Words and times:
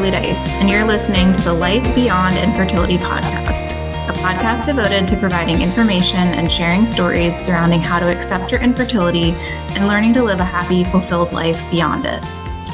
Charlie 0.00 0.12
Dice, 0.12 0.48
and 0.52 0.70
you're 0.70 0.86
listening 0.86 1.30
to 1.34 1.42
the 1.42 1.52
Life 1.52 1.84
Beyond 1.94 2.34
Infertility 2.38 2.96
podcast, 2.96 3.72
a 4.08 4.12
podcast 4.14 4.64
devoted 4.64 5.06
to 5.08 5.16
providing 5.18 5.60
information 5.60 6.16
and 6.16 6.50
sharing 6.50 6.86
stories 6.86 7.38
surrounding 7.38 7.82
how 7.82 7.98
to 7.98 8.10
accept 8.10 8.50
your 8.50 8.62
infertility 8.62 9.32
and 9.74 9.86
learning 9.86 10.14
to 10.14 10.24
live 10.24 10.40
a 10.40 10.44
happy, 10.44 10.84
fulfilled 10.84 11.32
life 11.32 11.62
beyond 11.70 12.06
it. 12.06 12.18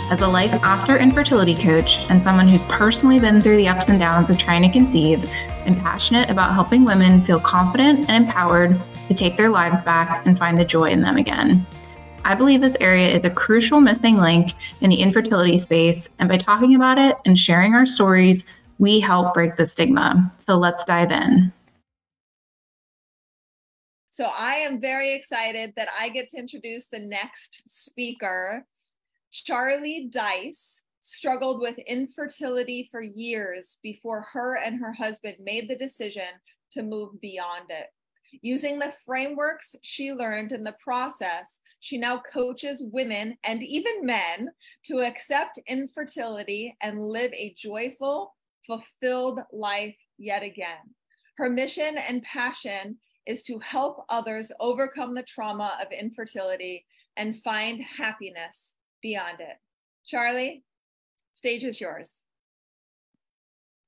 As 0.08 0.20
a 0.20 0.28
life 0.28 0.52
after 0.62 0.98
infertility 0.98 1.56
coach 1.56 2.08
and 2.10 2.22
someone 2.22 2.48
who's 2.48 2.62
personally 2.62 3.18
been 3.18 3.42
through 3.42 3.56
the 3.56 3.66
ups 3.66 3.88
and 3.88 3.98
downs 3.98 4.30
of 4.30 4.38
trying 4.38 4.62
to 4.62 4.70
conceive, 4.70 5.28
I'm 5.66 5.74
passionate 5.74 6.30
about 6.30 6.54
helping 6.54 6.84
women 6.84 7.20
feel 7.20 7.40
confident 7.40 8.08
and 8.08 8.24
empowered 8.24 8.80
to 9.08 9.14
take 9.14 9.36
their 9.36 9.50
lives 9.50 9.80
back 9.80 10.24
and 10.26 10.38
find 10.38 10.56
the 10.56 10.64
joy 10.64 10.90
in 10.90 11.00
them 11.00 11.16
again. 11.16 11.66
I 12.26 12.34
believe 12.34 12.60
this 12.60 12.76
area 12.80 13.08
is 13.08 13.22
a 13.22 13.30
crucial 13.30 13.80
missing 13.80 14.16
link 14.16 14.50
in 14.80 14.90
the 14.90 14.96
infertility 14.96 15.58
space, 15.58 16.10
and 16.18 16.28
by 16.28 16.38
talking 16.38 16.74
about 16.74 16.98
it 16.98 17.16
and 17.24 17.38
sharing 17.38 17.72
our 17.72 17.86
stories, 17.86 18.52
we 18.78 18.98
help 18.98 19.32
break 19.32 19.56
the 19.56 19.64
stigma. 19.64 20.34
So 20.38 20.56
let's 20.56 20.84
dive 20.84 21.12
in. 21.12 21.52
So 24.10 24.28
I 24.36 24.54
am 24.56 24.80
very 24.80 25.12
excited 25.14 25.74
that 25.76 25.88
I 26.00 26.08
get 26.08 26.28
to 26.30 26.38
introduce 26.38 26.88
the 26.88 26.98
next 26.98 27.70
speaker. 27.70 28.66
Charlie 29.30 30.08
Dice 30.10 30.82
struggled 31.02 31.60
with 31.60 31.78
infertility 31.78 32.88
for 32.90 33.02
years 33.02 33.78
before 33.84 34.22
her 34.32 34.56
and 34.56 34.80
her 34.80 34.92
husband 34.92 35.36
made 35.38 35.68
the 35.68 35.76
decision 35.76 36.24
to 36.72 36.82
move 36.82 37.20
beyond 37.20 37.70
it. 37.70 37.86
Using 38.42 38.78
the 38.78 38.94
frameworks 39.04 39.74
she 39.82 40.12
learned 40.12 40.52
in 40.52 40.64
the 40.64 40.76
process, 40.82 41.60
she 41.80 41.98
now 41.98 42.20
coaches 42.32 42.84
women 42.92 43.36
and 43.44 43.62
even 43.62 44.04
men 44.04 44.50
to 44.86 45.00
accept 45.00 45.58
infertility 45.66 46.76
and 46.80 47.00
live 47.00 47.32
a 47.32 47.54
joyful, 47.56 48.34
fulfilled 48.66 49.40
life 49.52 49.96
yet 50.18 50.42
again. 50.42 50.94
Her 51.36 51.48
mission 51.48 51.96
and 51.98 52.22
passion 52.22 52.98
is 53.26 53.42
to 53.44 53.58
help 53.58 54.04
others 54.08 54.52
overcome 54.60 55.14
the 55.14 55.22
trauma 55.22 55.78
of 55.80 55.92
infertility 55.92 56.86
and 57.16 57.42
find 57.42 57.80
happiness 57.80 58.76
beyond 59.02 59.40
it. 59.40 59.56
Charlie, 60.06 60.64
stage 61.32 61.64
is 61.64 61.80
yours. 61.80 62.25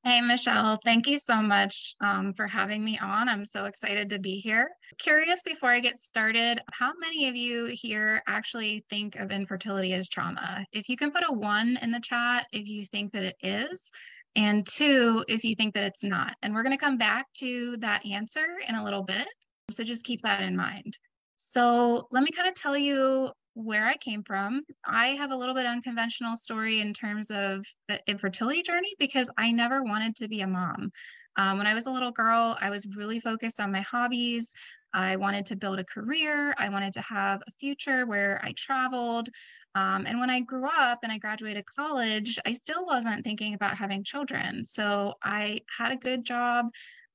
Hey, 0.05 0.21
Michelle, 0.21 0.79
thank 0.85 1.09
you 1.09 1.19
so 1.19 1.43
much 1.43 1.95
um, 2.01 2.33
for 2.33 2.47
having 2.47 2.85
me 2.85 2.99
on. 2.99 3.29
I'm 3.29 3.45
so 3.45 3.65
excited 3.65 4.09
to 4.11 4.21
be 4.21 4.39
here. 4.39 4.71
Curious 4.99 5.43
before 5.43 5.71
I 5.71 5.81
get 5.81 5.97
started, 5.97 6.61
how 6.73 6.93
many 7.01 7.29
of 7.29 7.35
you 7.35 7.67
here 7.73 8.23
actually 8.29 8.85
think 8.89 9.17
of 9.17 9.33
infertility 9.33 9.93
as 9.95 10.09
trauma? 10.09 10.65
If 10.73 10.89
you 10.89 10.97
can 10.97 11.11
put 11.11 11.25
a 11.29 11.33
one 11.33 11.79
in 11.83 11.91
the 11.91 12.01
chat 12.01 12.47
if 12.53 12.69
you 12.69 12.85
think 12.85 13.13
that 13.13 13.25
it 13.25 13.37
is, 13.43 13.91
and 14.37 14.65
two 14.65 15.25
if 15.27 15.43
you 15.43 15.57
think 15.57 15.75
that 15.75 15.85
it's 15.85 16.05
not. 16.05 16.37
And 16.43 16.55
we're 16.55 16.63
going 16.63 16.79
to 16.79 16.83
come 16.83 16.97
back 16.97 17.27
to 17.39 17.77
that 17.79 18.07
answer 18.07 18.47
in 18.69 18.77
a 18.77 18.85
little 18.85 19.03
bit. 19.03 19.27
So 19.71 19.83
just 19.83 20.05
keep 20.05 20.23
that 20.23 20.43
in 20.43 20.57
mind. 20.57 20.97
So 21.39 22.07
let 22.13 22.23
me 22.23 22.31
kind 22.31 22.49
of 22.49 22.55
tell 22.55 22.79
you 22.79 23.31
where 23.59 23.87
I 23.87 23.97
came 23.97 24.23
from. 24.23 24.63
I 24.87 25.09
have 25.09 25.33
a 25.33 25.37
little 25.37 25.55
bit 25.55 25.67
unconventional 25.67 26.37
story 26.37 26.81
in 26.81 26.93
terms 26.93 27.29
of 27.29 27.67
the 27.89 28.01
infertility 28.07 28.63
journey 28.63 28.95
because 29.01 29.29
I 29.37 29.51
never 29.51 29.83
wanted 29.83 30.15
to 30.17 30.29
be 30.29 30.43
a 30.43 30.47
mom. 30.47 30.93
Um, 31.37 31.59
when 31.59 31.67
I 31.67 31.75
was 31.75 31.87
a 31.87 31.91
little 31.91 32.13
girl, 32.13 32.57
I 32.61 32.71
was 32.71 32.87
really 32.97 33.19
focused 33.19 33.59
on 33.59 33.73
my 33.73 33.81
hobbies. 33.81 34.53
I 34.95 35.17
wanted 35.17 35.45
to 35.47 35.57
build 35.57 35.81
a 35.81 35.85
career. 35.85 36.55
I 36.57 36.69
wanted 36.69 36.93
to 36.95 37.01
have 37.01 37.43
a 37.49 37.53
future 37.59 38.07
where 38.07 38.41
I 38.45 38.53
traveled. 38.57 39.29
Um, 39.75 40.07
and 40.07 40.21
when 40.21 40.31
I 40.31 40.39
grew 40.39 40.67
up 40.67 41.01
and 41.03 41.11
I 41.11 41.19
graduated 41.19 41.65
college, 41.67 42.39
I 42.47 42.53
still 42.53 42.87
wasn't 42.87 43.25
thinking 43.25 43.55
about 43.55 43.77
having 43.77 44.05
children. 44.05 44.65
So 44.65 45.15
I 45.23 45.63
had 45.77 45.91
a 45.91 45.97
good 45.97 46.25
job. 46.25 46.67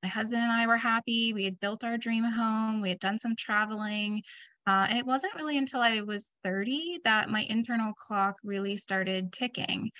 My 0.02 0.10
husband 0.10 0.42
and 0.42 0.52
I 0.52 0.66
were 0.66 0.76
happy. 0.76 1.32
We 1.32 1.44
had 1.44 1.58
built 1.58 1.84
our 1.84 1.96
dream 1.96 2.24
home. 2.24 2.82
We 2.82 2.90
had 2.90 3.00
done 3.00 3.18
some 3.18 3.34
traveling. 3.34 4.22
Uh, 4.66 4.86
and 4.88 4.98
it 4.98 5.06
wasn't 5.06 5.34
really 5.34 5.58
until 5.58 5.80
I 5.80 6.00
was 6.00 6.32
30 6.42 7.00
that 7.04 7.28
my 7.28 7.42
internal 7.42 7.92
clock 7.92 8.36
really 8.42 8.76
started 8.76 9.32
ticking. 9.32 9.90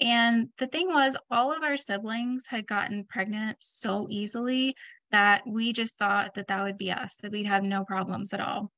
And 0.00 0.48
the 0.58 0.68
thing 0.68 0.88
was, 0.88 1.16
all 1.30 1.52
of 1.52 1.62
our 1.62 1.76
siblings 1.76 2.44
had 2.46 2.66
gotten 2.66 3.04
pregnant 3.04 3.56
so 3.60 4.06
easily 4.08 4.74
that 5.10 5.42
we 5.46 5.72
just 5.72 5.98
thought 5.98 6.34
that 6.34 6.48
that 6.48 6.62
would 6.62 6.78
be 6.78 6.90
us, 6.90 7.16
that 7.16 7.32
we'd 7.32 7.46
have 7.46 7.64
no 7.64 7.84
problems 7.84 8.32
at 8.32 8.40
all. 8.40 8.70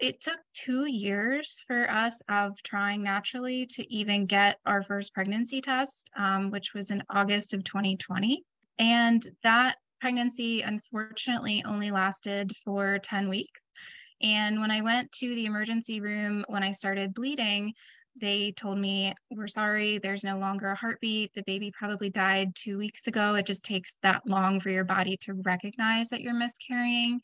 It 0.00 0.20
took 0.20 0.38
two 0.54 0.90
years 0.90 1.62
for 1.66 1.88
us 1.88 2.20
of 2.28 2.60
trying 2.62 3.04
naturally 3.04 3.66
to 3.66 3.92
even 3.92 4.26
get 4.26 4.58
our 4.66 4.82
first 4.82 5.14
pregnancy 5.14 5.60
test, 5.60 6.10
um, 6.16 6.50
which 6.50 6.74
was 6.74 6.90
in 6.90 7.04
August 7.08 7.54
of 7.54 7.62
2020. 7.62 8.42
And 8.78 9.24
that 9.42 9.76
pregnancy, 10.00 10.62
unfortunately, 10.62 11.62
only 11.64 11.90
lasted 11.90 12.52
for 12.64 12.98
10 12.98 13.28
weeks. 13.28 13.60
And 14.22 14.60
when 14.60 14.70
I 14.70 14.80
went 14.80 15.12
to 15.12 15.34
the 15.34 15.46
emergency 15.46 16.00
room 16.00 16.44
when 16.48 16.62
I 16.62 16.72
started 16.72 17.14
bleeding, 17.14 17.74
they 18.20 18.52
told 18.52 18.78
me, 18.78 19.14
We're 19.30 19.46
sorry, 19.46 19.98
there's 19.98 20.24
no 20.24 20.38
longer 20.38 20.68
a 20.68 20.76
heartbeat. 20.76 21.32
The 21.34 21.42
baby 21.42 21.70
probably 21.76 22.10
died 22.10 22.54
two 22.54 22.78
weeks 22.78 23.06
ago. 23.06 23.34
It 23.34 23.46
just 23.46 23.64
takes 23.64 23.98
that 24.02 24.22
long 24.26 24.58
for 24.60 24.70
your 24.70 24.84
body 24.84 25.18
to 25.22 25.34
recognize 25.34 26.08
that 26.08 26.22
you're 26.22 26.34
miscarrying. 26.34 27.20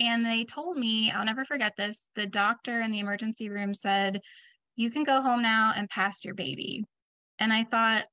And 0.00 0.24
they 0.24 0.44
told 0.44 0.76
me, 0.76 1.10
I'll 1.10 1.24
never 1.24 1.44
forget 1.44 1.74
this. 1.76 2.08
The 2.14 2.26
doctor 2.26 2.80
in 2.80 2.92
the 2.92 3.00
emergency 3.00 3.48
room 3.48 3.74
said, 3.74 4.20
You 4.76 4.90
can 4.90 5.02
go 5.02 5.20
home 5.20 5.42
now 5.42 5.72
and 5.74 5.90
pass 5.90 6.24
your 6.24 6.34
baby. 6.34 6.84
And 7.40 7.52
I 7.52 7.64
thought, 7.64 8.04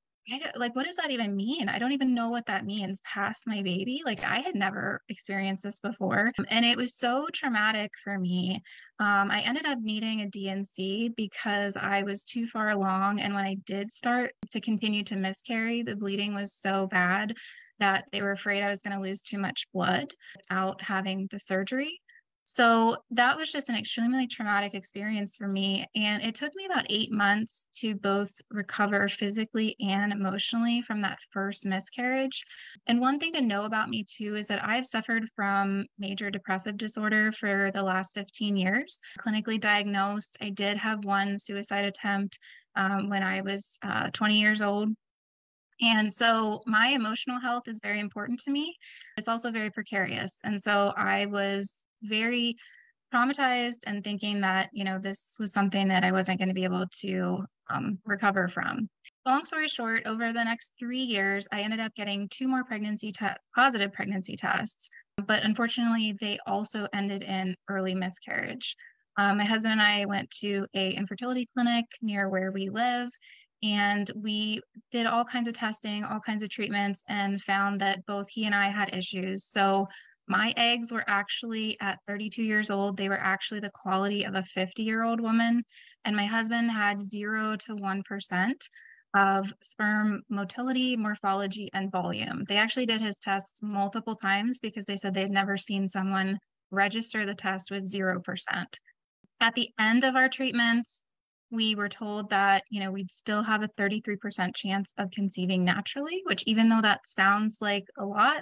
like 0.55 0.75
what 0.75 0.85
does 0.85 0.95
that 0.95 1.11
even 1.11 1.35
mean? 1.35 1.69
I 1.69 1.79
don't 1.79 1.91
even 1.91 2.15
know 2.15 2.29
what 2.29 2.45
that 2.47 2.65
means 2.65 3.01
past 3.01 3.43
my 3.47 3.61
baby 3.61 4.01
like 4.05 4.23
i 4.23 4.39
had 4.39 4.55
never 4.55 5.01
experienced 5.09 5.63
this 5.63 5.79
before 5.79 6.31
and 6.49 6.65
it 6.65 6.77
was 6.77 6.95
so 6.95 7.27
traumatic 7.33 7.91
for 8.03 8.17
me 8.17 8.61
um, 8.99 9.31
i 9.31 9.41
ended 9.41 9.65
up 9.65 9.79
needing 9.81 10.21
a 10.21 10.25
dnc 10.25 11.15
because 11.15 11.75
i 11.77 12.03
was 12.03 12.23
too 12.23 12.47
far 12.47 12.69
along 12.69 13.19
and 13.19 13.33
when 13.33 13.45
i 13.45 13.55
did 13.65 13.91
start 13.91 14.31
to 14.51 14.59
continue 14.61 15.03
to 15.03 15.15
miscarry 15.15 15.81
the 15.81 15.95
bleeding 15.95 16.33
was 16.33 16.53
so 16.53 16.87
bad 16.87 17.35
that 17.79 18.05
they 18.11 18.21
were 18.21 18.31
afraid 18.31 18.63
i 18.63 18.69
was 18.69 18.81
going 18.81 18.95
to 18.95 19.01
lose 19.01 19.21
too 19.21 19.37
much 19.37 19.67
blood 19.73 20.13
without 20.37 20.81
having 20.81 21.27
the 21.31 21.39
surgery 21.39 21.99
so 22.45 22.97
that 23.09 23.35
was 23.35 23.51
just 23.51 23.69
an 23.69 23.75
extremely 23.75 24.27
traumatic 24.27 24.75
experience 24.75 25.35
for 25.35 25.47
me. 25.47 25.87
And 25.95 26.21
it 26.21 26.35
took 26.35 26.55
me 26.55 26.65
about 26.65 26.85
eight 26.91 27.11
months 27.11 27.65
to 27.77 27.95
both 27.95 28.31
recover 28.51 29.07
physically 29.07 29.75
and 29.79 30.13
emotionally 30.13 30.81
from 30.83 31.01
that 31.01 31.17
first 31.31 31.65
miscarriage. 31.65 32.43
And 32.85 33.01
one 33.01 33.19
thing 33.19 33.33
to 33.33 33.41
know 33.41 33.65
about 33.65 33.89
me 33.89 34.05
too 34.07 34.35
is 34.35 34.45
that 34.47 34.63
I've 34.63 34.85
suffered 34.85 35.27
from 35.35 35.87
major 35.97 36.29
depressive 36.29 36.77
disorder 36.77 37.31
for 37.31 37.71
the 37.73 37.81
last 37.81 38.13
15 38.13 38.55
years. 38.55 38.99
Clinically 39.19 39.59
diagnosed, 39.59 40.37
I 40.39 40.51
did 40.51 40.77
have 40.77 41.03
one 41.03 41.39
suicide 41.39 41.85
attempt 41.85 42.37
um, 42.75 43.09
when 43.09 43.23
I 43.23 43.41
was 43.41 43.79
uh, 43.81 44.11
20 44.11 44.39
years 44.39 44.61
old. 44.61 44.89
And 45.81 46.13
so 46.13 46.61
my 46.67 46.89
emotional 46.89 47.39
health 47.39 47.63
is 47.67 47.79
very 47.81 47.99
important 47.99 48.39
to 48.41 48.51
me. 48.51 48.77
It's 49.17 49.27
also 49.27 49.51
very 49.51 49.71
precarious. 49.71 50.39
And 50.43 50.61
so 50.61 50.93
I 50.95 51.25
was 51.25 51.83
very 52.05 52.55
traumatized 53.13 53.79
and 53.87 54.03
thinking 54.03 54.41
that 54.41 54.69
you 54.73 54.83
know 54.83 54.99
this 54.99 55.35
was 55.39 55.51
something 55.51 55.87
that 55.87 56.03
i 56.03 56.11
wasn't 56.11 56.37
going 56.37 56.47
to 56.47 56.53
be 56.53 56.63
able 56.63 56.85
to 56.91 57.45
um, 57.69 57.97
recover 58.05 58.47
from. 58.47 58.87
Long 59.25 59.43
story 59.43 59.67
short 59.67 60.05
over 60.05 60.31
the 60.31 60.43
next 60.43 60.73
three 60.79 60.99
years 60.99 61.47
i 61.51 61.61
ended 61.61 61.79
up 61.79 61.93
getting 61.95 62.27
two 62.29 62.47
more 62.47 62.63
pregnancy 62.63 63.11
te- 63.11 63.27
positive 63.55 63.93
pregnancy 63.93 64.35
tests 64.35 64.89
but 65.25 65.43
unfortunately 65.43 66.15
they 66.19 66.37
also 66.45 66.87
ended 66.93 67.23
in 67.23 67.55
early 67.69 67.95
miscarriage. 67.95 68.75
Um, 69.17 69.37
my 69.37 69.45
husband 69.45 69.73
and 69.73 69.81
i 69.81 70.05
went 70.05 70.29
to 70.41 70.67
a 70.73 70.91
infertility 70.91 71.47
clinic 71.55 71.85
near 72.01 72.29
where 72.29 72.51
we 72.51 72.69
live 72.69 73.09
and 73.63 74.11
we 74.15 74.61
did 74.91 75.07
all 75.07 75.23
kinds 75.23 75.47
of 75.47 75.53
testing 75.53 76.03
all 76.03 76.19
kinds 76.19 76.43
of 76.43 76.49
treatments 76.49 77.03
and 77.07 77.41
found 77.41 77.79
that 77.81 78.05
both 78.05 78.27
he 78.29 78.45
and 78.45 78.53
i 78.53 78.67
had 78.67 78.93
issues. 78.93 79.45
So 79.45 79.87
my 80.27 80.53
eggs 80.57 80.91
were 80.91 81.03
actually 81.07 81.77
at 81.79 81.99
32 82.07 82.43
years 82.43 82.69
old, 82.69 82.97
they 82.97 83.09
were 83.09 83.19
actually 83.19 83.59
the 83.59 83.71
quality 83.71 84.23
of 84.23 84.35
a 84.35 84.43
50 84.43 84.83
year 84.83 85.03
old 85.03 85.21
woman. 85.21 85.63
And 86.03 86.15
my 86.15 86.25
husband 86.25 86.71
had 86.71 86.99
zero 86.99 87.55
to 87.57 87.75
1% 87.75 88.53
of 89.15 89.53
sperm 89.61 90.21
motility, 90.29 90.97
morphology, 90.97 91.69
and 91.73 91.91
volume. 91.91 92.43
They 92.47 92.57
actually 92.57 92.85
did 92.85 93.01
his 93.01 93.17
tests 93.17 93.59
multiple 93.61 94.15
times 94.15 94.59
because 94.59 94.85
they 94.85 94.97
said 94.97 95.13
they'd 95.13 95.31
never 95.31 95.57
seen 95.57 95.87
someone 95.87 96.37
register 96.71 97.25
the 97.25 97.35
test 97.35 97.71
with 97.71 97.89
0%. 97.89 98.19
At 99.39 99.55
the 99.55 99.69
end 99.79 100.03
of 100.03 100.15
our 100.15 100.27
treatments, 100.27 101.03
we 101.51 101.75
were 101.75 101.89
told 101.89 102.29
that 102.31 102.63
you 102.69 102.79
know 102.79 102.91
we'd 102.91 103.11
still 103.11 103.43
have 103.43 103.63
a 103.63 103.69
33% 103.69 104.55
chance 104.55 104.93
of 104.97 105.11
conceiving 105.11 105.63
naturally 105.63 106.21
which 106.25 106.43
even 106.47 106.69
though 106.69 106.81
that 106.81 107.05
sounds 107.05 107.59
like 107.61 107.85
a 107.99 108.05
lot 108.05 108.41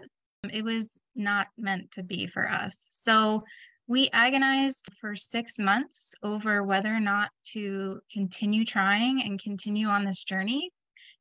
it 0.51 0.63
was 0.63 0.99
not 1.15 1.47
meant 1.57 1.91
to 1.91 2.03
be 2.03 2.27
for 2.27 2.49
us. 2.49 2.87
So 2.91 3.43
we 3.87 4.09
agonized 4.13 4.87
for 4.99 5.15
six 5.15 5.59
months 5.59 6.13
over 6.23 6.63
whether 6.63 6.93
or 6.93 6.99
not 6.99 7.29
to 7.51 7.99
continue 8.11 8.65
trying 8.65 9.21
and 9.23 9.41
continue 9.41 9.87
on 9.87 10.05
this 10.05 10.23
journey. 10.23 10.71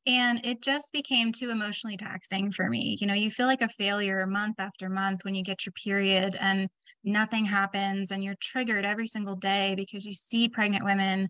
And 0.07 0.45
it 0.45 0.63
just 0.63 0.93
became 0.93 1.33
too 1.33 1.51
emotionally 1.51 1.97
taxing 1.97 2.51
for 2.51 2.69
me. 2.69 2.97
You 3.01 3.07
know, 3.07 3.15
you 3.15 3.31
feel 3.31 3.47
like 3.47 3.63
a 3.63 3.69
failure 3.69 4.27
month 4.27 4.57
after 4.59 4.89
month 4.89 5.25
when 5.25 5.35
you 5.35 5.45
get 5.45 5.65
your 5.65 5.73
period 5.73 6.37
and 6.41 6.69
nothing 7.05 7.45
happens 7.45 8.11
and 8.11 8.23
you're 8.23 8.37
triggered 8.41 8.85
every 8.85 9.07
single 9.07 9.37
day 9.37 9.75
because 9.77 10.05
you 10.05 10.15
see 10.15 10.49
pregnant 10.49 10.85
women 10.85 11.29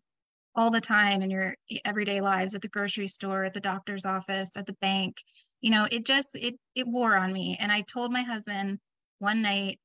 all 0.55 0.71
the 0.71 0.81
time 0.81 1.23
in 1.23 1.31
your 1.31 1.55
everyday 1.85 2.21
lives 2.21 2.55
at 2.55 2.63
the 2.63 2.69
grocery 2.69 3.07
store, 3.07 3.45
at 3.45 3.55
the 3.55 3.61
doctor's 3.61 4.05
office, 4.05 4.57
at 4.57 4.67
the 4.67 4.77
bank. 4.81 5.17
You 5.63 5.71
know, 5.71 5.89
it 5.91 6.05
just 6.05 6.35
it 6.35 6.57
it 6.75 6.87
wore 6.87 7.17
on 7.17 7.33
me. 7.33 7.57
And 7.59 7.73
I 7.73 7.83
told 7.83 8.13
my 8.13 8.23
husband 8.23 8.79
one 9.21 9.41
night, 9.41 9.79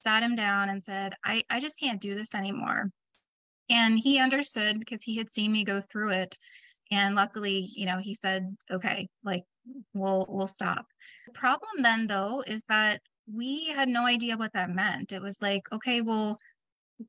sat 0.00 0.22
him 0.22 0.36
down 0.36 0.68
and 0.68 0.82
said, 0.82 1.14
I, 1.24 1.42
I 1.50 1.60
just 1.60 1.78
can't 1.78 2.00
do 2.00 2.14
this 2.14 2.34
anymore. 2.34 2.90
And 3.70 3.98
he 3.98 4.20
understood 4.20 4.78
because 4.78 5.02
he 5.02 5.16
had 5.16 5.30
seen 5.30 5.50
me 5.50 5.64
go 5.64 5.80
through 5.80 6.10
it. 6.10 6.38
And 6.90 7.14
luckily, 7.14 7.68
you 7.74 7.86
know, 7.86 7.98
he 7.98 8.14
said, 8.14 8.54
okay, 8.70 9.08
like 9.24 9.44
we'll 9.94 10.26
we'll 10.28 10.46
stop. 10.46 10.86
The 11.26 11.32
problem 11.32 11.82
then 11.82 12.06
though 12.06 12.44
is 12.46 12.62
that 12.68 13.00
we 13.32 13.66
had 13.68 13.88
no 13.88 14.04
idea 14.06 14.36
what 14.36 14.52
that 14.52 14.70
meant. 14.70 15.12
It 15.12 15.22
was 15.22 15.38
like, 15.40 15.62
okay, 15.72 16.02
well, 16.02 16.38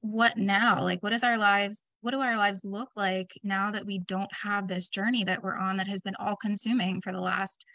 what 0.01 0.37
now? 0.37 0.81
Like 0.81 1.03
what 1.03 1.13
is 1.13 1.23
our 1.23 1.37
lives, 1.37 1.81
what 2.01 2.11
do 2.11 2.21
our 2.21 2.37
lives 2.37 2.61
look 2.63 2.89
like 2.95 3.31
now 3.43 3.71
that 3.71 3.85
we 3.85 3.99
don't 3.99 4.31
have 4.33 4.67
this 4.67 4.89
journey 4.89 5.23
that 5.25 5.43
we're 5.43 5.57
on 5.57 5.77
that 5.77 5.87
has 5.87 6.01
been 6.01 6.15
all 6.17 6.37
consuming 6.37 7.01
for 7.01 7.11
the 7.11 7.21
last 7.21 7.65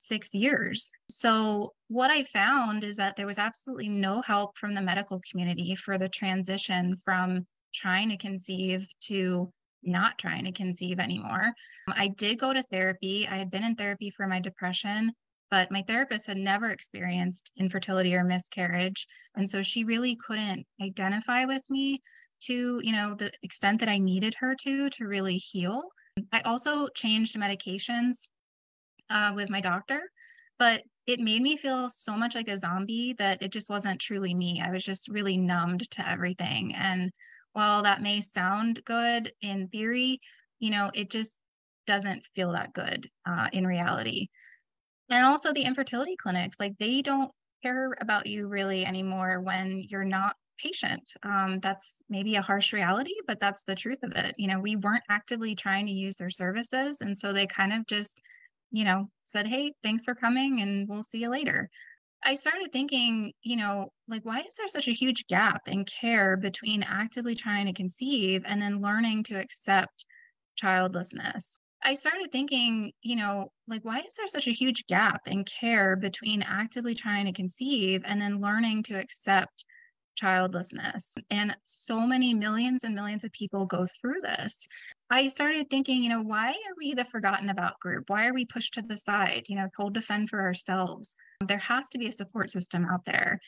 six 0.00 0.34
years. 0.34 0.88
So, 1.08 1.72
what 1.88 2.10
I 2.10 2.24
found 2.24 2.84
is 2.84 2.96
that 2.96 3.16
there 3.16 3.26
was 3.26 3.38
absolutely 3.38 3.88
no 3.88 4.22
help 4.22 4.56
from 4.56 4.74
the 4.74 4.80
medical 4.80 5.20
community 5.30 5.74
for 5.74 5.98
the 5.98 6.08
transition 6.08 6.96
from 7.04 7.46
trying 7.74 8.08
to 8.08 8.16
conceive 8.16 8.86
to 9.02 9.52
not 9.82 10.18
trying 10.18 10.44
to 10.44 10.52
conceive 10.52 10.98
anymore. 10.98 11.52
I 11.88 12.08
did 12.08 12.38
go 12.38 12.52
to 12.52 12.62
therapy. 12.64 13.26
I 13.28 13.36
had 13.36 13.50
been 13.50 13.64
in 13.64 13.76
therapy 13.76 14.10
for 14.10 14.26
my 14.26 14.40
depression, 14.40 15.12
but 15.50 15.70
my 15.70 15.82
therapist 15.82 16.26
had 16.26 16.36
never 16.36 16.70
experienced 16.70 17.52
infertility 17.56 18.14
or 18.14 18.24
miscarriage. 18.24 19.06
And 19.36 19.48
so 19.48 19.62
she 19.62 19.84
really 19.84 20.16
couldn't 20.16 20.66
identify 20.82 21.44
with 21.44 21.62
me 21.70 22.00
to, 22.42 22.80
you 22.82 22.92
know, 22.92 23.14
the 23.14 23.30
extent 23.42 23.80
that 23.80 23.88
I 23.88 23.98
needed 23.98 24.34
her 24.40 24.54
to 24.62 24.90
to 24.90 25.06
really 25.06 25.36
heal. 25.36 25.82
I 26.32 26.40
also 26.40 26.88
changed 26.88 27.36
medications 27.36 28.28
uh, 29.10 29.32
with 29.34 29.50
my 29.50 29.60
doctor, 29.60 30.00
but 30.58 30.82
it 31.06 31.20
made 31.20 31.42
me 31.42 31.56
feel 31.56 31.90
so 31.90 32.16
much 32.16 32.34
like 32.34 32.48
a 32.48 32.56
zombie 32.56 33.14
that 33.18 33.42
it 33.42 33.52
just 33.52 33.68
wasn't 33.68 34.00
truly 34.00 34.34
me. 34.34 34.62
I 34.64 34.70
was 34.70 34.84
just 34.84 35.08
really 35.08 35.36
numbed 35.36 35.90
to 35.92 36.08
everything. 36.08 36.74
And 36.74 37.10
while 37.52 37.82
that 37.82 38.02
may 38.02 38.20
sound 38.20 38.84
good 38.84 39.32
in 39.42 39.68
theory, 39.68 40.20
you 40.60 40.70
know, 40.70 40.90
it 40.94 41.10
just 41.10 41.38
doesn't 41.86 42.26
feel 42.34 42.52
that 42.52 42.72
good 42.72 43.10
uh, 43.26 43.48
in 43.52 43.66
reality. 43.66 44.28
And 45.08 45.24
also 45.24 45.52
the 45.52 45.64
infertility 45.64 46.14
clinics, 46.16 46.60
like 46.60 46.78
they 46.78 47.02
don't 47.02 47.32
care 47.62 47.96
about 48.00 48.26
you 48.26 48.46
really 48.46 48.86
anymore 48.86 49.40
when 49.40 49.84
you're 49.88 50.04
not 50.04 50.36
patient. 50.62 51.10
Um, 51.22 51.58
that's 51.60 52.02
maybe 52.08 52.36
a 52.36 52.42
harsh 52.42 52.72
reality, 52.72 53.14
but 53.26 53.40
that's 53.40 53.64
the 53.64 53.74
truth 53.74 54.02
of 54.02 54.12
it. 54.12 54.34
You 54.38 54.46
know, 54.46 54.60
we 54.60 54.76
weren't 54.76 55.02
actively 55.08 55.54
trying 55.54 55.86
to 55.86 55.92
use 55.92 56.16
their 56.16 56.30
services. 56.30 57.00
And 57.00 57.18
so 57.18 57.32
they 57.32 57.46
kind 57.46 57.72
of 57.72 57.86
just 57.86 58.20
you 58.70 58.84
know, 58.84 59.10
said, 59.24 59.46
Hey, 59.46 59.72
thanks 59.82 60.04
for 60.04 60.14
coming 60.14 60.60
and 60.60 60.88
we'll 60.88 61.02
see 61.02 61.18
you 61.18 61.30
later. 61.30 61.68
I 62.22 62.34
started 62.34 62.70
thinking, 62.72 63.32
you 63.42 63.56
know, 63.56 63.90
like, 64.08 64.24
why 64.24 64.40
is 64.40 64.54
there 64.56 64.68
such 64.68 64.88
a 64.88 64.92
huge 64.92 65.26
gap 65.26 65.62
in 65.68 65.84
care 65.84 66.36
between 66.36 66.82
actively 66.82 67.34
trying 67.34 67.66
to 67.66 67.72
conceive 67.72 68.42
and 68.44 68.60
then 68.60 68.82
learning 68.82 69.24
to 69.24 69.40
accept 69.40 70.04
childlessness? 70.56 71.58
I 71.82 71.94
started 71.94 72.30
thinking, 72.30 72.92
you 73.02 73.16
know, 73.16 73.48
like, 73.66 73.84
why 73.84 74.00
is 74.00 74.14
there 74.14 74.28
such 74.28 74.46
a 74.46 74.52
huge 74.52 74.86
gap 74.86 75.22
in 75.26 75.44
care 75.44 75.96
between 75.96 76.42
actively 76.42 76.94
trying 76.94 77.24
to 77.26 77.32
conceive 77.32 78.02
and 78.04 78.20
then 78.20 78.40
learning 78.40 78.82
to 78.84 78.98
accept 78.98 79.64
childlessness? 80.16 81.16
And 81.30 81.56
so 81.66 82.00
many 82.00 82.34
millions 82.34 82.84
and 82.84 82.94
millions 82.94 83.24
of 83.24 83.32
people 83.32 83.66
go 83.66 83.86
through 84.00 84.20
this. 84.22 84.66
I 85.10 85.26
started 85.26 85.68
thinking, 85.68 86.02
you 86.02 86.08
know, 86.08 86.22
why 86.22 86.50
are 86.50 86.74
we 86.78 86.94
the 86.94 87.04
forgotten 87.04 87.50
about 87.50 87.80
group? 87.80 88.04
Why 88.08 88.26
are 88.26 88.34
we 88.34 88.44
pushed 88.44 88.74
to 88.74 88.82
the 88.82 88.96
side, 88.96 89.44
you 89.48 89.56
know, 89.56 89.68
told 89.76 89.94
to 89.94 90.00
fend 90.00 90.30
for 90.30 90.40
ourselves? 90.40 91.14
There 91.40 91.58
has 91.58 91.88
to 91.90 91.98
be 91.98 92.06
a 92.06 92.12
support 92.12 92.50
system 92.50 92.84
out 92.84 93.04
there. 93.04 93.40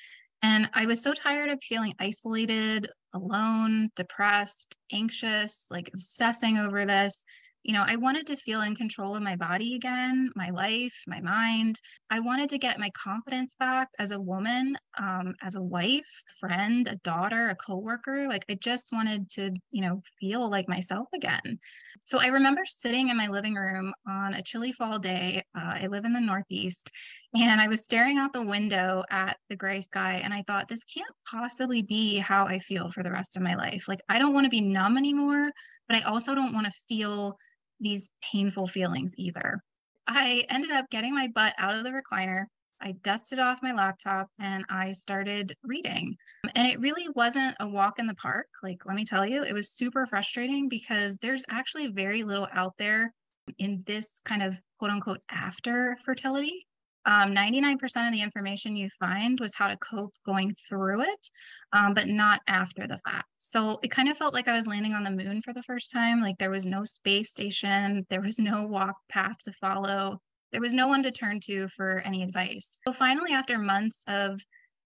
And 0.43 0.69
I 0.75 0.87
was 0.87 1.00
so 1.00 1.14
tired 1.14 1.50
of 1.50 1.62
feeling 1.62 1.94
isolated, 2.00 2.88
alone, 3.14 3.91
depressed, 3.94 4.76
anxious, 4.91 5.67
like 5.70 5.91
obsessing 5.93 6.59
over 6.59 6.85
this 6.85 7.25
you 7.62 7.73
know, 7.73 7.85
I 7.87 7.97
wanted 7.97 8.26
to 8.26 8.37
feel 8.37 8.62
in 8.62 8.75
control 8.75 9.14
of 9.14 9.23
my 9.23 9.37
body 9.37 9.75
again, 9.75 10.31
my 10.35 10.50
life, 10.50 11.05
my 11.06 11.20
mind. 11.20 11.81
I 12.11 12.19
wanted 12.20 12.50
to 12.50 12.59
get 12.59 12.81
my 12.81 12.91
confidence 12.91 13.55
back 13.59 13.88
as 13.99 14.11
a 14.11 14.20
woman, 14.20 14.76
um, 14.99 15.35
as 15.43 15.55
a 15.55 15.62
wife, 15.62 16.11
friend, 16.41 16.88
a 16.88 16.97
daughter, 16.97 17.50
a 17.50 17.55
coworker. 17.55 18.26
Like 18.29 18.44
I 18.50 18.55
just 18.55 18.88
wanted 18.93 19.29
to, 19.31 19.53
you 19.70 19.82
know, 19.82 20.03
feel 20.20 20.50
like 20.50 20.69
myself 20.69 21.09
again. 21.14 21.59
So 22.05 22.20
I 22.20 22.26
remember 22.26 22.62
sitting 22.64 23.11
in 23.11 23.17
my 23.17 23.29
living 23.29 23.55
room 23.55 23.93
on 24.09 24.35
a 24.35 24.43
chilly 24.43 24.73
fall 24.73 24.99
day. 24.99 25.44
Uh, 25.56 25.79
I 25.82 25.87
live 25.87 26.05
in 26.05 26.12
the 26.12 26.20
Northeast, 26.20 26.91
and 27.35 27.61
I 27.61 27.69
was 27.69 27.85
staring 27.85 28.19
out 28.19 28.32
the 28.32 28.44
window 28.44 29.05
at 29.11 29.37
the 29.49 29.56
gray 29.56 29.81
sky, 29.81 30.20
and 30.25 30.35
I 30.35 30.43
thought, 30.47 30.69
this 30.69 30.85
can't 30.85 31.06
possibly 31.31 31.82
be 31.82 32.19
how 32.19 32.47
I 32.47 32.59
feel 32.59 32.91
for 32.91 33.03
the 33.03 33.12
rest 33.12 33.37
of 33.37 33.43
my 33.43 33.55
life. 33.55 33.87
Like 33.87 34.00
I 34.09 34.19
don't 34.19 34.35
want 34.35 34.47
to 34.47 34.50
be 34.50 34.61
numb 34.61 34.99
anymore, 34.99 35.50
but 35.88 35.97
I 35.97 36.00
also 36.00 36.35
don't 36.35 36.55
want 36.55 36.67
to 36.67 36.73
feel 36.88 37.37
these 37.82 38.08
painful 38.32 38.67
feelings 38.67 39.12
either. 39.17 39.61
I 40.06 40.44
ended 40.49 40.70
up 40.70 40.88
getting 40.90 41.14
my 41.14 41.29
butt 41.29 41.55
out 41.58 41.75
of 41.75 41.84
the 41.84 41.90
recliner. 41.90 42.46
I 42.81 42.93
dusted 43.02 43.38
off 43.38 43.62
my 43.62 43.73
laptop 43.73 44.29
and 44.40 44.64
I 44.69 44.90
started 44.90 45.55
reading. 45.62 46.17
And 46.56 46.67
it 46.67 46.81
really 46.81 47.08
wasn't 47.14 47.56
a 47.61 47.69
walk 47.69 47.99
in 47.99 48.06
the 48.06 48.14
park. 48.14 48.46
Like, 48.62 48.84
let 48.87 48.96
me 48.96 49.05
tell 49.05 49.25
you, 49.25 49.44
it 49.44 49.52
was 49.52 49.70
super 49.70 50.06
frustrating 50.06 50.69
because 50.69 51.17
there's 51.19 51.44
actually 51.49 51.88
very 51.88 52.25
little 52.25 52.49
out 52.52 52.75
there 52.79 53.12
in 53.58 53.82
this 53.87 54.21
kind 54.25 54.42
of 54.42 54.59
quote 54.78 54.90
unquote 54.90 55.21
after 55.30 55.97
fertility 56.04 56.66
um, 57.04 57.35
99% 57.35 58.06
of 58.06 58.12
the 58.12 58.23
information 58.23 58.76
you 58.76 58.88
find 59.00 59.40
was 59.40 59.54
how 59.54 59.68
to 59.68 59.76
cope 59.78 60.14
going 60.25 60.54
through 60.68 61.02
it, 61.02 61.28
um, 61.73 61.94
but 61.94 62.09
not 62.09 62.40
after 62.47 62.87
the 62.87 62.99
fact. 62.99 63.26
So 63.38 63.80
it 63.82 63.90
kind 63.90 64.09
of 64.09 64.16
felt 64.16 64.35
like 64.35 64.47
I 64.47 64.56
was 64.56 64.66
landing 64.66 64.92
on 64.94 65.02
the 65.02 65.11
moon 65.11 65.40
for 65.40 65.52
the 65.52 65.62
first 65.62 65.90
time. 65.90 66.21
Like 66.21 66.38
there 66.38 66.50
was 66.50 66.66
no 66.66 66.85
space 66.85 67.30
station, 67.30 68.06
there 68.09 68.21
was 68.21 68.38
no 68.38 68.66
walk 68.66 68.94
path 69.09 69.37
to 69.44 69.52
follow, 69.52 70.21
there 70.52 70.61
was 70.61 70.75
no 70.75 70.87
one 70.87 71.02
to 71.02 71.11
turn 71.11 71.40
to 71.40 71.66
for 71.68 72.00
any 72.00 72.23
advice. 72.23 72.78
So 72.87 72.92
finally, 72.92 73.32
after 73.32 73.59
months 73.59 74.04
of 74.06 74.40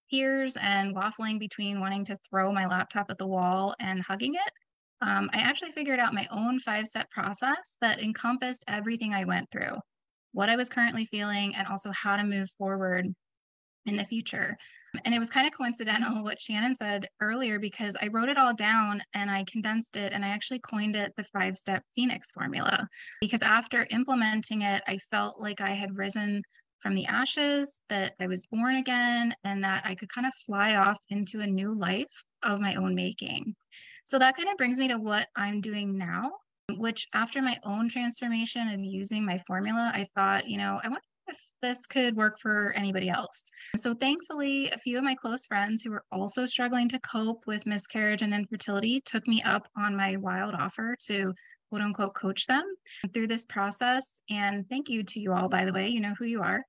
tears 0.09 0.55
and 0.57 0.95
waffling 0.95 1.39
between 1.39 1.79
wanting 1.79 2.05
to 2.05 2.17
throw 2.29 2.51
my 2.51 2.65
laptop 2.65 3.07
at 3.11 3.17
the 3.17 3.27
wall 3.27 3.75
and 3.79 4.01
hugging 4.01 4.33
it, 4.33 4.53
um, 5.01 5.29
I 5.33 5.39
actually 5.39 5.73
figured 5.73 5.99
out 5.99 6.13
my 6.13 6.27
own 6.31 6.59
five 6.59 6.87
step 6.87 7.11
process 7.11 7.77
that 7.81 8.01
encompassed 8.01 8.63
everything 8.67 9.13
I 9.13 9.25
went 9.25 9.51
through 9.51 9.77
what 10.37 10.51
I 10.51 10.55
was 10.55 10.69
currently 10.69 11.07
feeling, 11.07 11.55
and 11.55 11.67
also 11.67 11.91
how 11.95 12.15
to 12.15 12.23
move 12.23 12.47
forward 12.59 13.07
in 13.87 13.97
the 13.97 14.05
future. 14.05 14.55
And 15.03 15.15
it 15.15 15.17
was 15.17 15.31
kind 15.31 15.47
of 15.47 15.53
coincidental 15.53 16.23
what 16.23 16.39
Shannon 16.39 16.75
said 16.75 17.07
earlier 17.19 17.57
because 17.57 17.95
I 17.99 18.09
wrote 18.09 18.29
it 18.29 18.37
all 18.37 18.53
down 18.53 19.01
and 19.15 19.31
I 19.31 19.45
condensed 19.51 19.97
it 19.97 20.13
and 20.13 20.23
I 20.23 20.27
actually 20.27 20.59
coined 20.59 20.95
it 20.95 21.11
the 21.17 21.23
five 21.23 21.57
step 21.57 21.81
Phoenix 21.95 22.31
formula. 22.31 22.87
Because 23.19 23.41
after 23.41 23.87
implementing 23.89 24.61
it, 24.61 24.83
I 24.87 24.99
felt 25.09 25.41
like 25.41 25.59
I 25.59 25.71
had 25.71 25.97
risen 25.97 26.43
from 26.81 26.93
the 26.93 27.07
ashes, 27.07 27.81
that 27.89 28.13
I 28.19 28.27
was 28.27 28.45
born 28.51 28.75
again, 28.75 29.33
and 29.43 29.63
that 29.63 29.87
I 29.87 29.95
could 29.95 30.09
kind 30.09 30.27
of 30.27 30.33
fly 30.45 30.75
off 30.75 30.99
into 31.09 31.39
a 31.39 31.47
new 31.47 31.73
life 31.73 32.23
of 32.43 32.61
my 32.61 32.75
own 32.75 32.93
making. 32.93 33.55
So 34.03 34.19
that 34.19 34.37
kind 34.37 34.49
of 34.49 34.57
brings 34.57 34.77
me 34.77 34.89
to 34.89 34.99
what 34.99 35.27
I'm 35.35 35.61
doing 35.61 35.97
now 35.97 36.33
which 36.75 37.07
after 37.13 37.41
my 37.41 37.57
own 37.63 37.89
transformation 37.89 38.67
of 38.67 38.79
using 38.81 39.25
my 39.25 39.37
formula, 39.47 39.91
I 39.93 40.07
thought, 40.15 40.47
you 40.47 40.57
know, 40.57 40.79
I 40.83 40.87
wonder 40.87 41.01
if 41.27 41.45
this 41.61 41.85
could 41.85 42.15
work 42.15 42.39
for 42.39 42.73
anybody 42.75 43.09
else. 43.09 43.43
So 43.75 43.93
thankfully, 43.93 44.69
a 44.69 44.77
few 44.77 44.97
of 44.97 45.03
my 45.03 45.15
close 45.15 45.45
friends 45.45 45.81
who 45.81 45.91
were 45.91 46.03
also 46.11 46.45
struggling 46.45 46.89
to 46.89 46.99
cope 46.99 47.43
with 47.47 47.65
miscarriage 47.65 48.21
and 48.21 48.33
infertility 48.33 49.01
took 49.05 49.27
me 49.27 49.41
up 49.43 49.67
on 49.77 49.95
my 49.95 50.17
wild 50.17 50.55
offer 50.55 50.95
to 51.07 51.33
quote 51.69 51.81
unquote 51.81 52.15
coach 52.15 52.45
them 52.47 52.63
through 53.13 53.27
this 53.27 53.45
process. 53.45 54.21
And 54.29 54.67
thank 54.69 54.89
you 54.89 55.03
to 55.03 55.19
you 55.19 55.33
all, 55.33 55.49
by 55.49 55.65
the 55.65 55.73
way, 55.73 55.89
you 55.89 55.99
know 55.99 56.15
who 56.17 56.25
you 56.25 56.41
are. 56.41 56.63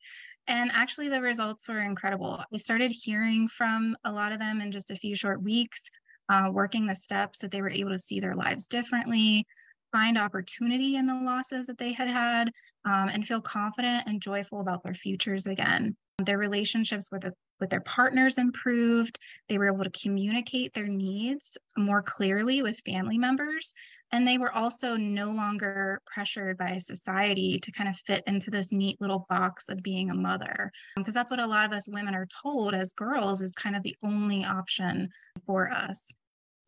And 0.47 0.71
actually, 0.73 1.09
the 1.09 1.21
results 1.21 1.69
were 1.69 1.81
incredible. 1.81 2.43
I 2.53 2.57
started 2.57 2.91
hearing 2.91 3.49
from 3.49 3.97
a 4.05 4.13
lot 4.13 4.33
of 4.33 4.39
them 4.39 4.61
in 4.61 4.73
just 4.73 4.91
a 4.91 4.97
few 4.97 5.15
short 5.15 5.43
weeks, 5.43 5.91
uh, 6.31 6.49
working 6.51 6.87
the 6.87 6.95
steps 6.95 7.39
that 7.41 7.51
they 7.51 7.61
were 7.61 7.71
able 7.71 7.91
to 7.91 7.99
see 7.99 8.19
their 8.19 8.35
lives 8.35 8.67
differently, 8.67 9.47
find 9.93 10.19
opportunity 10.19 10.97
in 10.97 11.07
the 11.07 11.15
losses 11.15 11.67
that 11.67 11.79
they 11.79 11.93
had 11.93 12.09
had 12.09 12.51
um, 12.85 13.09
and 13.09 13.27
feel 13.27 13.41
confident 13.41 14.07
and 14.07 14.21
joyful 14.21 14.61
about 14.61 14.83
their 14.83 14.95
futures 14.95 15.47
again. 15.47 15.97
Their 16.19 16.39
relationships 16.39 17.11
with 17.13 17.25
with 17.61 17.71
their 17.71 17.81
partners 17.81 18.39
improved. 18.39 19.19
They 19.49 19.59
were 19.59 19.73
able 19.73 19.85
to 19.85 19.91
communicate 19.91 20.75
their 20.75 20.87
needs 20.87 21.57
more 21.77 22.03
clearly 22.03 22.63
with 22.63 22.81
family 22.87 23.19
members. 23.19 23.75
And 24.11 24.27
they 24.27 24.39
were 24.39 24.53
also 24.53 24.97
no 24.97 25.31
longer 25.31 26.01
pressured 26.07 26.57
by 26.57 26.79
society 26.79 27.59
to 27.61 27.73
kind 27.73 27.91
of 27.91 27.97
fit 27.97 28.25
into 28.27 28.51
this 28.51 28.73
neat 28.73 29.01
little 29.01 29.27
box 29.29 29.69
of 29.69 29.83
being 29.83 30.11
a 30.11 30.15
mother. 30.15 30.73
Because 30.97 31.15
that's 31.15 31.31
what 31.31 31.41
a 31.41 31.47
lot 31.47 31.67
of 31.67 31.73
us 31.73 31.89
women 31.89 32.15
are 32.15 32.29
told 32.43 32.75
as 32.75 32.93
girls 32.95 33.43
is 33.43 33.53
kind 33.53 33.77
of 33.77 33.83
the 33.83 33.97
only 34.03 34.45
option 34.45 35.11
for 35.45 35.71
us. 35.71 36.11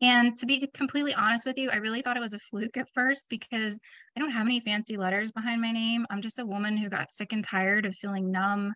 And 0.01 0.35
to 0.37 0.47
be 0.47 0.67
completely 0.73 1.13
honest 1.13 1.45
with 1.45 1.59
you, 1.59 1.69
I 1.69 1.75
really 1.75 2.01
thought 2.01 2.17
it 2.17 2.21
was 2.21 2.33
a 2.33 2.39
fluke 2.39 2.77
at 2.77 2.89
first 2.95 3.27
because 3.29 3.79
I 4.15 4.19
don't 4.19 4.31
have 4.31 4.47
any 4.47 4.59
fancy 4.59 4.97
letters 4.97 5.31
behind 5.31 5.61
my 5.61 5.71
name. 5.71 6.07
I'm 6.09 6.21
just 6.21 6.39
a 6.39 6.45
woman 6.45 6.75
who 6.75 6.89
got 6.89 7.11
sick 7.11 7.33
and 7.33 7.43
tired 7.43 7.85
of 7.85 7.95
feeling 7.95 8.31
numb, 8.31 8.73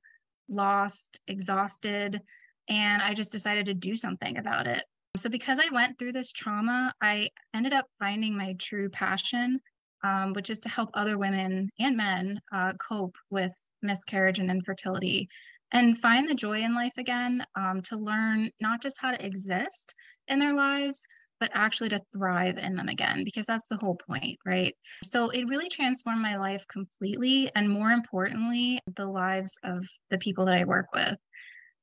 lost, 0.48 1.20
exhausted, 1.28 2.22
and 2.70 3.02
I 3.02 3.16
just 3.16 3.32
decided 3.32 3.66
to 3.66 3.74
do 3.74 3.96
something 3.96 4.38
about 4.38 4.68
it. 4.68 4.84
So, 5.18 5.30
because 5.30 5.60
I 5.60 5.74
went 5.74 5.98
through 5.98 6.12
this 6.12 6.32
trauma, 6.32 6.94
I 7.02 7.30
ended 7.54 7.74
up 7.74 7.86
finding 8.00 8.38
my 8.38 8.54
true 8.60 8.90
passion, 8.90 9.60
um, 10.04 10.34
which 10.34 10.50
is 10.50 10.60
to 10.60 10.70
help 10.70 10.90
other 10.94 11.18
women 11.18 11.70
and 11.80 11.98
men 11.98 12.40
uh, 12.54 12.74
cope 12.74 13.16
with 13.32 13.56
miscarriage 13.82 14.40
and 14.40 14.52
infertility 14.52 15.28
and 15.72 15.98
find 15.98 16.30
the 16.30 16.36
joy 16.36 16.62
in 16.62 16.76
life 16.76 16.94
again, 16.98 17.44
um, 17.56 17.82
to 17.82 17.98
learn 17.98 18.50
not 18.62 18.82
just 18.82 18.98
how 19.00 19.12
to 19.12 19.26
exist 19.26 19.94
in 20.28 20.40
their 20.40 20.54
lives, 20.54 21.02
but 21.40 21.52
actually 21.54 21.90
to 21.90 22.02
thrive 22.14 22.58
in 22.58 22.76
them 22.76 22.88
again, 22.88 23.24
because 23.24 23.46
that's 23.46 23.68
the 23.68 23.78
whole 23.78 23.96
point, 23.96 24.38
right? 24.46 24.74
So 25.04 25.30
it 25.30 25.48
really 25.48 25.70
transformed 25.70 26.22
my 26.22 26.38
life 26.38 26.66
completely. 26.68 27.52
And 27.56 27.70
more 27.70 27.92
importantly, 27.92 28.80
the 28.96 29.06
lives 29.06 29.52
of 29.64 29.86
the 30.10 30.18
people 30.18 30.46
that 30.46 30.56
I 30.56 30.64
work 30.64 30.88
with. 30.94 31.18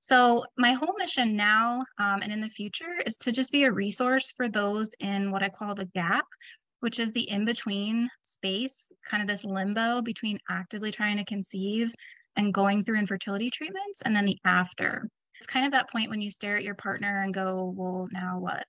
So, 0.05 0.45
my 0.59 0.73
whole 0.73 0.97
mission 0.99 1.37
now 1.37 1.85
um, 2.01 2.23
and 2.23 2.33
in 2.33 2.41
the 2.41 2.49
future 2.49 3.01
is 3.07 3.15
to 3.19 3.31
just 3.31 3.53
be 3.53 3.63
a 3.63 3.73
resource 3.73 4.33
for 4.37 4.49
those 4.49 4.91
in 4.99 5.31
what 5.31 5.45
I 5.45 5.49
call 5.49 5.77
the 5.77 5.85
gap, 5.95 6.25
which 6.81 6.99
is 6.99 7.13
the 7.13 7.31
in 7.31 7.45
between 7.45 8.11
space, 8.23 8.91
kind 9.09 9.23
of 9.23 9.29
this 9.29 9.45
limbo 9.45 10.03
between 10.03 10.41
actively 10.51 10.91
trying 10.91 11.19
to 11.19 11.25
conceive 11.25 11.95
and 12.35 12.53
going 12.53 12.83
through 12.83 12.99
infertility 12.99 13.49
treatments, 13.49 14.03
and 14.05 14.17
then 14.17 14.27
the 14.27 14.39
after. 14.45 15.09
It's 15.43 15.53
kind 15.53 15.67
of 15.67 15.73
that 15.73 15.91
point 15.91 16.09
when 16.09 16.21
you 16.21 16.31
stare 16.31 16.57
at 16.57 16.63
your 16.63 16.77
partner 16.77 17.21
and 17.21 17.35
go, 17.35 17.75
well, 17.77 18.07
now 18.13 18.39
what? 18.39 18.65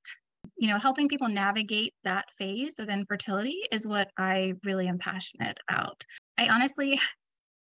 You 0.58 0.70
know, 0.70 0.80
helping 0.80 1.08
people 1.08 1.27
navigate 1.27 1.94
that 2.03 2.32
phase 2.36 2.80
of 2.80 2.89
infertility 2.89 3.60
is 3.72 3.86
what 3.86 4.10
I 4.18 4.53
really 4.63 4.88
am 4.88 4.98
passionate 4.98 5.56
about. 5.70 6.03
I 6.36 6.48
honestly, 6.48 7.00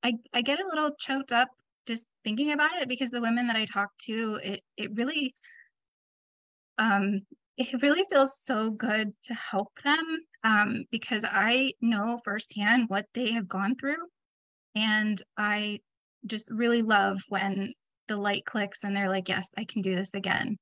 I, 0.03 0.15
I 0.33 0.41
get 0.41 0.59
a 0.59 0.67
little 0.67 0.93
choked 0.99 1.33
up 1.33 1.49
just 1.87 2.09
thinking 2.25 2.53
about 2.53 2.81
it 2.81 2.89
because 2.89 3.11
the 3.11 3.21
women 3.21 3.47
that 3.49 3.57
I 3.57 3.67
talk 3.67 3.91
to, 4.07 4.41
it 4.43 4.61
it 4.79 4.91
really 4.95 5.35
um 6.79 7.21
it 7.59 7.83
really 7.83 8.05
feels 8.09 8.41
so 8.41 8.71
good 8.71 9.13
to 9.25 9.35
help 9.35 9.69
them 9.85 10.17
um, 10.45 10.85
because 10.91 11.27
I 11.31 11.75
know 11.83 12.19
firsthand 12.25 12.89
what 12.89 13.05
they 13.13 13.33
have 13.33 13.49
gone 13.49 13.77
through. 13.77 14.09
And 14.75 15.23
I 15.37 15.81
just 16.25 16.51
really 16.51 16.81
love 16.81 17.21
when 17.29 17.75
the 18.09 18.17
light 18.17 18.45
clicks 18.45 18.85
and 18.85 18.95
they're 18.95 19.09
like, 19.09 19.29
yes, 19.29 19.49
I 19.57 19.65
can 19.65 19.83
do 19.83 19.95
this 19.95 20.15
again. 20.15 20.59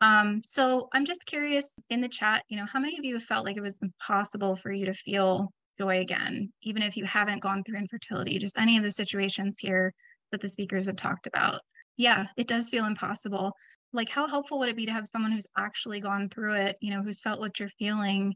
Um, 0.00 0.42
so 0.42 0.88
I'm 0.92 1.04
just 1.04 1.26
curious 1.26 1.78
in 1.88 2.00
the 2.00 2.08
chat, 2.08 2.42
you 2.48 2.56
know, 2.56 2.66
how 2.66 2.80
many 2.80 2.98
of 2.98 3.04
you 3.04 3.14
have 3.14 3.22
felt 3.22 3.44
like 3.44 3.56
it 3.56 3.62
was 3.62 3.78
impossible 3.80 4.56
for 4.56 4.72
you 4.72 4.86
to 4.86 4.92
feel 4.92 5.52
joy 5.78 6.00
again, 6.00 6.52
even 6.62 6.82
if 6.82 6.96
you 6.96 7.04
haven't 7.04 7.40
gone 7.42 7.62
through 7.62 7.78
infertility, 7.78 8.38
just 8.38 8.58
any 8.58 8.76
of 8.76 8.82
the 8.82 8.90
situations 8.90 9.58
here 9.60 9.94
that 10.32 10.40
the 10.40 10.48
speakers 10.48 10.86
have 10.86 10.96
talked 10.96 11.28
about. 11.28 11.60
Yeah, 11.96 12.26
it 12.36 12.48
does 12.48 12.68
feel 12.68 12.86
impossible. 12.86 13.52
Like, 13.92 14.08
how 14.08 14.26
helpful 14.26 14.58
would 14.58 14.70
it 14.70 14.76
be 14.76 14.86
to 14.86 14.92
have 14.92 15.06
someone 15.06 15.30
who's 15.30 15.46
actually 15.56 16.00
gone 16.00 16.28
through 16.28 16.54
it, 16.54 16.76
you 16.80 16.92
know, 16.92 17.02
who's 17.02 17.20
felt 17.20 17.38
what 17.38 17.60
you're 17.60 17.68
feeling, 17.68 18.34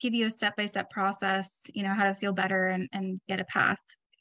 give 0.00 0.14
you 0.14 0.26
a 0.26 0.30
step 0.30 0.54
by 0.56 0.66
step 0.66 0.90
process, 0.90 1.62
you 1.74 1.82
know, 1.82 1.94
how 1.94 2.04
to 2.04 2.14
feel 2.14 2.32
better 2.32 2.68
and, 2.68 2.88
and 2.92 3.18
get 3.28 3.40
a 3.40 3.44
path, 3.44 3.80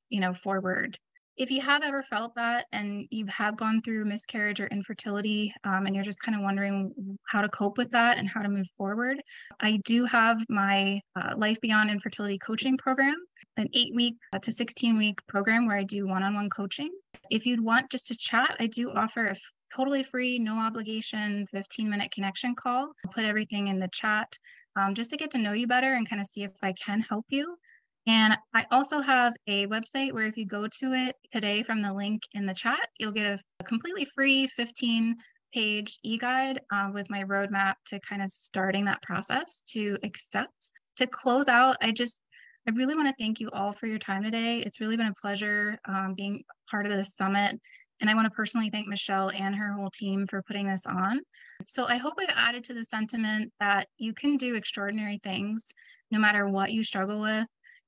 you 0.09 0.19
know, 0.19 0.33
forward 0.33 0.97
if 1.37 1.49
you 1.49 1.61
have 1.61 1.83
ever 1.83 2.03
felt 2.03 2.35
that 2.35 2.65
and 2.71 3.07
you 3.09 3.25
have 3.27 3.57
gone 3.57 3.81
through 3.81 4.05
miscarriage 4.05 4.59
or 4.59 4.67
infertility 4.67 5.53
um, 5.63 5.85
and 5.85 5.95
you're 5.95 6.03
just 6.03 6.21
kind 6.21 6.35
of 6.35 6.43
wondering 6.43 7.17
how 7.27 7.41
to 7.41 7.49
cope 7.49 7.77
with 7.77 7.89
that 7.91 8.17
and 8.17 8.27
how 8.27 8.41
to 8.41 8.49
move 8.49 8.67
forward, 8.77 9.21
I 9.59 9.79
do 9.85 10.05
have 10.05 10.37
my 10.49 11.01
uh, 11.15 11.33
Life 11.37 11.59
Beyond 11.61 11.89
Infertility 11.89 12.37
coaching 12.37 12.77
program, 12.77 13.15
an 13.57 13.67
eight 13.73 13.95
week 13.95 14.15
uh, 14.33 14.39
to 14.39 14.51
16 14.51 14.97
week 14.97 15.19
program 15.27 15.67
where 15.67 15.77
I 15.77 15.83
do 15.83 16.05
one 16.05 16.23
on 16.23 16.33
one 16.35 16.49
coaching. 16.49 16.91
If 17.29 17.45
you'd 17.45 17.61
want 17.61 17.89
just 17.91 18.07
to 18.07 18.15
chat, 18.15 18.55
I 18.59 18.67
do 18.67 18.91
offer 18.91 19.25
a 19.25 19.35
totally 19.75 20.03
free, 20.03 20.37
no 20.37 20.57
obligation 20.57 21.47
15 21.51 21.89
minute 21.89 22.11
connection 22.11 22.55
call. 22.55 22.91
I'll 23.05 23.11
put 23.11 23.23
everything 23.23 23.67
in 23.67 23.79
the 23.79 23.89
chat 23.93 24.27
um, 24.75 24.95
just 24.95 25.09
to 25.11 25.17
get 25.17 25.31
to 25.31 25.37
know 25.37 25.53
you 25.53 25.67
better 25.67 25.93
and 25.93 26.07
kind 26.07 26.21
of 26.21 26.27
see 26.27 26.43
if 26.43 26.51
I 26.61 26.73
can 26.73 27.01
help 27.01 27.25
you. 27.29 27.55
And 28.07 28.35
I 28.53 28.65
also 28.71 29.01
have 29.01 29.33
a 29.47 29.67
website 29.67 30.11
where 30.11 30.25
if 30.25 30.35
you 30.35 30.45
go 30.45 30.67
to 30.67 30.93
it 30.93 31.15
today 31.31 31.61
from 31.61 31.81
the 31.81 31.93
link 31.93 32.23
in 32.33 32.45
the 32.45 32.53
chat, 32.53 32.89
you'll 32.97 33.11
get 33.11 33.27
a, 33.27 33.39
completely 33.63 34.05
free 34.05 34.47
15 34.47 35.15
page 35.53 35.97
e-guide 36.03 36.59
uh, 36.73 36.89
with 36.91 37.09
my 37.09 37.23
roadmap 37.23 37.75
to 37.85 37.99
kind 37.99 38.23
of 38.23 38.31
starting 38.31 38.85
that 38.85 39.01
process 39.03 39.61
to 39.67 39.97
accept. 40.03 40.71
To 40.97 41.07
close 41.07 41.47
out, 41.47 41.77
I 41.81 41.91
just, 41.91 42.21
I 42.67 42.71
really 42.71 42.95
want 42.95 43.07
to 43.07 43.15
thank 43.19 43.39
you 43.39 43.49
all 43.51 43.71
for 43.71 43.85
your 43.85 43.99
time 43.99 44.23
today. 44.23 44.59
It's 44.59 44.81
really 44.81 44.97
been 44.97 45.07
a 45.07 45.13
pleasure 45.13 45.77
um, 45.87 46.15
being 46.15 46.43
part 46.69 46.87
of 46.87 46.93
this 46.93 47.15
summit. 47.15 47.59
And 47.99 48.09
I 48.09 48.15
want 48.15 48.25
to 48.25 48.31
personally 48.31 48.71
thank 48.71 48.87
Michelle 48.87 49.29
and 49.29 49.55
her 49.55 49.73
whole 49.73 49.91
team 49.91 50.25
for 50.27 50.41
putting 50.41 50.67
this 50.67 50.87
on. 50.87 51.19
So 51.67 51.87
I 51.87 51.97
hope 51.97 52.13
I've 52.19 52.35
added 52.35 52.63
to 52.65 52.73
the 52.73 52.83
sentiment 52.83 53.53
that 53.59 53.87
you 53.99 54.13
can 54.13 54.37
do 54.37 54.55
extraordinary 54.55 55.19
things 55.23 55.67
no 56.09 56.17
matter 56.17 56.47
what 56.47 56.71
you 56.71 56.83
struggle 56.83 57.21
with. 57.21 57.47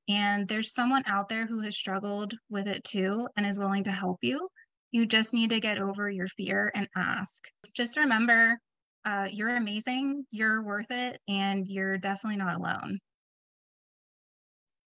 And 0.10 0.48
there's 0.48 0.74
someone 0.74 1.04
out 1.08 1.30
there 1.30 1.48
who 1.48 1.62
has 1.62 1.76
struggled 1.78 2.34
with 2.50 2.68
it 2.68 2.84
too 2.84 3.28
and 3.38 3.46
is 3.46 3.60
willing 3.60 3.86
to 3.86 3.92
help 3.92 4.18
you. 4.22 4.50
You 4.92 5.06
just 5.06 5.34
need 5.34 5.50
to 5.52 5.60
get 5.60 5.80
over 5.80 6.10
your 6.10 6.28
fear 6.28 6.72
and 6.76 6.88
ask. 6.96 7.44
Just 7.74 7.98
remember, 7.98 8.60
uh, 9.06 9.28
you're 9.32 9.56
amazing, 9.56 10.26
you're 10.32 10.62
worth 10.62 10.92
it, 10.92 11.20
and 11.28 11.66
you're 11.68 11.98
definitely 11.98 12.38
not 12.38 12.56
alone. 12.56 13.00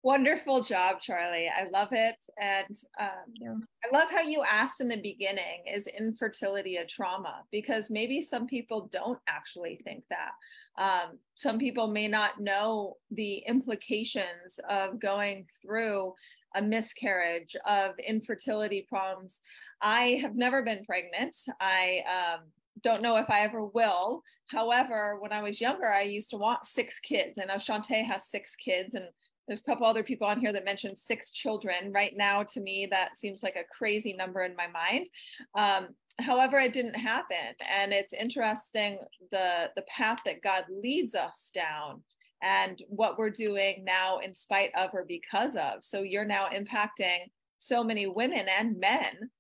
Wonderful 0.06 0.62
job, 0.62 1.00
Charlie. 1.00 1.50
I 1.52 1.66
love 1.72 1.88
it. 1.90 2.14
And 2.40 2.76
um, 3.00 3.66
I 3.84 3.92
love 3.92 4.08
how 4.08 4.20
you 4.20 4.44
asked 4.48 4.80
in 4.80 4.86
the 4.86 5.00
beginning 5.00 5.64
is 5.66 5.88
infertility 5.88 6.76
a 6.76 6.86
trauma? 6.86 7.42
Because 7.50 7.90
maybe 7.90 8.22
some 8.22 8.46
people 8.46 8.88
don't 8.92 9.18
actually 9.26 9.80
think 9.84 10.04
that. 10.10 10.30
Um, 10.78 11.18
some 11.34 11.58
people 11.58 11.88
may 11.88 12.06
not 12.06 12.40
know 12.40 12.98
the 13.10 13.38
implications 13.48 14.60
of 14.70 15.00
going 15.00 15.48
through 15.60 16.14
a 16.54 16.62
miscarriage, 16.62 17.56
of 17.66 17.98
infertility 17.98 18.86
problems. 18.88 19.40
I 19.80 20.20
have 20.22 20.36
never 20.36 20.62
been 20.62 20.84
pregnant. 20.84 21.34
I 21.60 22.04
um, 22.06 22.44
don't 22.80 23.02
know 23.02 23.16
if 23.16 23.28
I 23.28 23.40
ever 23.40 23.64
will. 23.66 24.22
However, 24.52 25.18
when 25.18 25.32
I 25.32 25.42
was 25.42 25.60
younger, 25.60 25.90
I 25.90 26.02
used 26.02 26.30
to 26.30 26.36
want 26.36 26.64
six 26.64 27.00
kids. 27.00 27.40
I 27.42 27.46
know 27.46 27.56
Shantae 27.56 28.04
has 28.04 28.30
six 28.30 28.54
kids, 28.54 28.94
and 28.94 29.06
there's 29.46 29.60
a 29.60 29.64
couple 29.64 29.86
other 29.86 30.02
people 30.02 30.26
on 30.26 30.40
here 30.40 30.52
that 30.52 30.64
mentioned 30.64 30.98
six 30.98 31.30
children. 31.30 31.92
Right 31.92 32.16
now, 32.16 32.42
to 32.42 32.60
me, 32.60 32.86
that 32.90 33.16
seems 33.16 33.42
like 33.42 33.56
a 33.56 33.76
crazy 33.76 34.12
number 34.12 34.42
in 34.42 34.56
my 34.56 34.66
mind. 34.66 35.08
Um, 35.54 35.88
however, 36.20 36.58
it 36.58 36.72
didn't 36.72 36.94
happen, 36.94 37.54
and 37.70 37.92
it's 37.92 38.12
interesting 38.12 38.98
the 39.30 39.70
the 39.76 39.82
path 39.82 40.20
that 40.24 40.42
God 40.42 40.64
leads 40.70 41.14
us 41.14 41.50
down 41.54 42.02
and 42.42 42.82
what 42.88 43.18
we're 43.18 43.30
doing 43.30 43.84
now 43.84 44.18
in 44.18 44.34
spite 44.34 44.70
of 44.76 44.90
or 44.92 45.04
because 45.06 45.56
of. 45.56 45.82
So 45.82 46.02
you're 46.02 46.24
now 46.24 46.48
impacting 46.48 47.18
so 47.58 47.82
many 47.82 48.06
women 48.06 48.46
and 48.58 48.78
men 48.78 49.30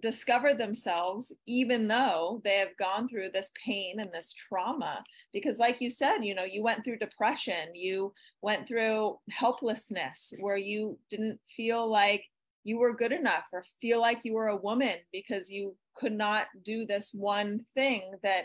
discover 0.00 0.54
themselves 0.54 1.32
even 1.46 1.86
though 1.86 2.40
they 2.44 2.56
have 2.56 2.76
gone 2.78 3.08
through 3.08 3.30
this 3.30 3.50
pain 3.64 4.00
and 4.00 4.12
this 4.12 4.32
trauma. 4.32 5.04
Because 5.32 5.58
like 5.58 5.80
you 5.80 5.90
said 5.90 6.18
you 6.22 6.34
know 6.34 6.44
you 6.44 6.62
went 6.62 6.84
through 6.84 6.98
depression 6.98 7.74
you 7.74 8.12
went 8.42 8.66
through 8.66 9.18
helplessness 9.30 10.32
where 10.40 10.56
you 10.56 10.98
didn't 11.08 11.38
feel 11.48 11.88
like 11.88 12.24
you 12.64 12.78
were 12.78 12.96
good 12.96 13.12
enough 13.12 13.44
or 13.52 13.64
feel 13.80 14.00
like 14.00 14.20
you 14.24 14.34
were 14.34 14.48
a 14.48 14.56
woman 14.56 14.96
because 15.12 15.50
you 15.50 15.76
could 15.94 16.12
not 16.12 16.46
do 16.64 16.86
this 16.86 17.10
one 17.12 17.60
thing 17.74 18.14
that 18.22 18.44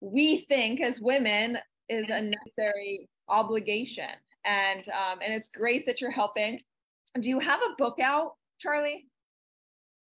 we 0.00 0.38
think 0.38 0.80
as 0.80 1.00
women 1.00 1.58
is 1.88 2.10
a 2.10 2.20
necessary 2.20 3.08
obligation. 3.28 4.10
And 4.44 4.88
um, 4.88 5.18
and 5.24 5.34
it's 5.34 5.48
great 5.48 5.86
that 5.86 6.00
you're 6.00 6.10
helping. 6.10 6.60
Do 7.18 7.28
you 7.28 7.38
have 7.38 7.60
a 7.60 7.74
book 7.76 7.98
out 8.00 8.34
charlie 8.58 9.06